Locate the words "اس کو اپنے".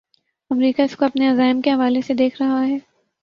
0.81-1.27